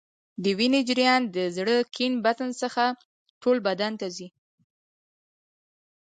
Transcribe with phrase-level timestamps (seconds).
[0.43, 2.83] د وینې جریان د زړه کیڼ بطن څخه
[3.41, 4.27] ټول بدن ته ځي.